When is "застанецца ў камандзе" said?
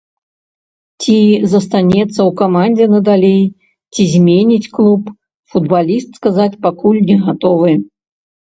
1.51-2.85